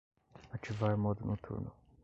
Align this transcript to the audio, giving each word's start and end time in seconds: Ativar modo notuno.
Ativar 0.57 0.97
modo 1.03 1.23
notuno. 1.33 1.75